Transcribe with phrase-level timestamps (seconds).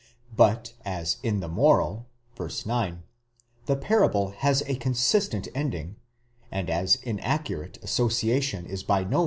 [0.35, 2.49] But as in the moral (v.
[2.65, 3.03] 9)
[3.67, 5.95] the parable has a consistent ending;
[6.51, 9.17] and as inaccurate association is by no means.